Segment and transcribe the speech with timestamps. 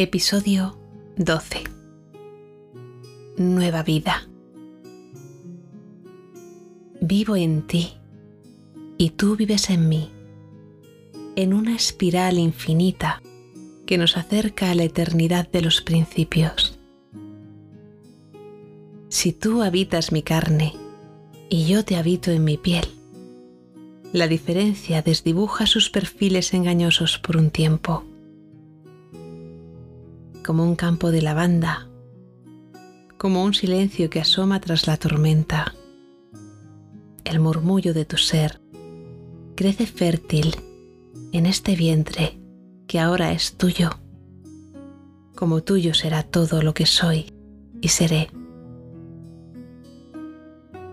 [0.00, 0.78] Episodio
[1.16, 1.64] 12.
[3.36, 4.28] Nueva vida.
[7.00, 7.94] Vivo en ti
[8.96, 10.12] y tú vives en mí,
[11.34, 13.20] en una espiral infinita
[13.86, 16.78] que nos acerca a la eternidad de los principios.
[19.08, 20.76] Si tú habitas mi carne
[21.48, 22.84] y yo te habito en mi piel,
[24.12, 28.04] la diferencia desdibuja sus perfiles engañosos por un tiempo
[30.48, 31.90] como un campo de lavanda,
[33.18, 35.74] como un silencio que asoma tras la tormenta.
[37.22, 38.58] El murmullo de tu ser
[39.56, 40.56] crece fértil
[41.32, 42.40] en este vientre
[42.86, 44.00] que ahora es tuyo,
[45.36, 47.30] como tuyo será todo lo que soy
[47.82, 48.30] y seré.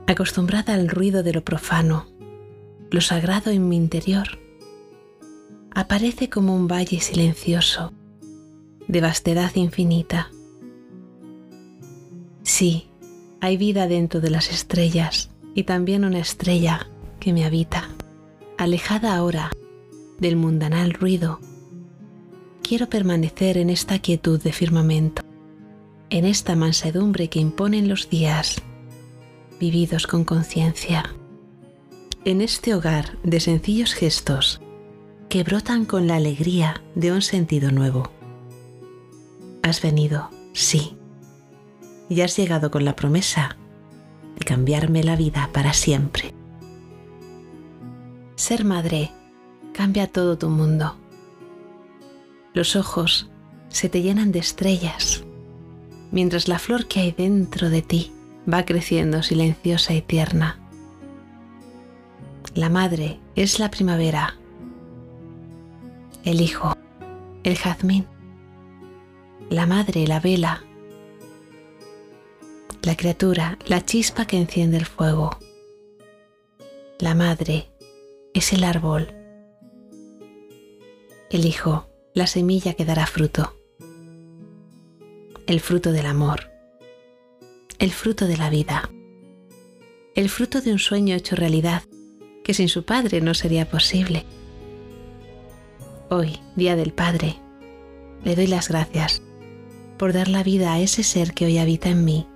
[0.06, 2.08] Acostumbrada al ruido de lo profano,
[2.92, 4.38] lo sagrado en mi interior
[5.72, 7.94] aparece como un valle silencioso
[8.88, 10.32] de vastedad infinita.
[12.44, 12.88] Sí,
[13.42, 16.88] hay vida dentro de las estrellas y también una estrella
[17.20, 17.90] que me habita,
[18.58, 19.52] alejada ahora
[20.20, 21.40] del mundanal ruido.
[22.62, 25.22] Quiero permanecer en esta quietud de firmamento,
[26.10, 28.62] en esta mansedumbre que imponen los días,
[29.60, 31.16] vividos con conciencia,
[32.26, 34.62] en este hogar de sencillos gestos
[35.30, 38.15] que brotan con la alegría de un sentido nuevo.
[39.76, 40.96] Has venido, sí,
[42.08, 43.58] y has llegado con la promesa
[44.40, 46.34] de cambiarme la vida para siempre.
[48.36, 49.12] Ser madre
[49.74, 50.96] cambia todo tu mundo.
[52.54, 53.30] Los ojos
[53.68, 55.26] se te llenan de estrellas,
[56.10, 58.14] mientras la flor que hay dentro de ti
[58.50, 60.58] va creciendo silenciosa y tierna.
[62.54, 64.36] La madre es la primavera,
[66.24, 66.78] el hijo,
[67.44, 68.08] el jazmín,
[69.50, 70.64] la madre, la vela,
[72.82, 75.38] la criatura, la chispa que enciende el fuego.
[77.00, 77.70] La madre
[78.34, 79.14] es el árbol,
[81.30, 83.56] el hijo, la semilla que dará fruto,
[85.48, 86.52] el fruto del amor,
[87.80, 88.90] el fruto de la vida,
[90.16, 91.84] el fruto de un sueño hecho realidad
[92.44, 94.26] que sin su padre no sería posible.
[96.10, 97.36] Hoy, Día del Padre,
[98.26, 99.22] le doy las gracias
[99.98, 102.28] por dar la vida a ese ser que hoy habita en mí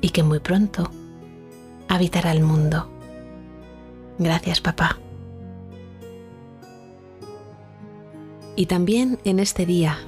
[0.00, 0.90] y que muy pronto
[1.88, 2.90] habitará el mundo.
[4.18, 4.98] Gracias, papá.
[8.54, 9.98] Y también en este día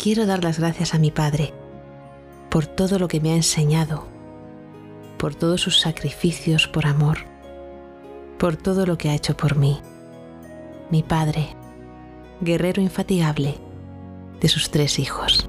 [0.00, 1.52] quiero dar las gracias a mi Padre
[2.50, 4.06] por todo lo que me ha enseñado,
[5.16, 7.18] por todos sus sacrificios por amor,
[8.38, 9.80] por todo lo que ha hecho por mí.
[10.90, 11.48] Mi Padre,
[12.40, 13.67] guerrero infatigable
[14.40, 15.48] de sus tres hijos.